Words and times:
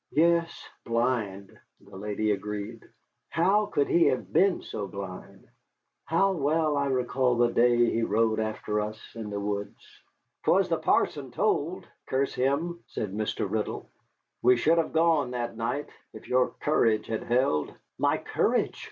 "Yes, 0.13 0.67
blind," 0.83 1.55
the 1.79 1.95
lady 1.95 2.31
agreed. 2.31 2.83
"How 3.29 3.67
could 3.67 3.87
he 3.87 4.05
have 4.05 4.33
been 4.33 4.63
so 4.63 4.87
blind? 4.87 5.47
How 6.05 6.31
well 6.31 6.75
I 6.75 6.87
recall 6.87 7.35
the 7.37 7.51
day 7.51 7.91
he 7.91 8.01
rode 8.01 8.39
after 8.39 8.79
us 8.79 8.99
in 9.13 9.29
the 9.29 9.39
woods." 9.39 9.77
"'Twas 10.43 10.69
the 10.69 10.79
parson 10.79 11.29
told, 11.29 11.87
curse 12.07 12.33
him!" 12.33 12.83
said 12.87 13.13
Mr. 13.13 13.47
Riddle. 13.47 13.91
"We 14.41 14.57
should 14.57 14.79
have 14.79 14.91
gone 14.91 15.29
that 15.29 15.55
night, 15.55 15.89
if 16.13 16.27
your 16.27 16.49
courage 16.61 17.05
had 17.05 17.21
held." 17.21 17.71
"My 17.99 18.17
courage!" 18.17 18.79